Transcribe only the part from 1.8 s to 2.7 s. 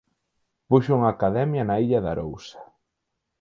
Illa de Arousa.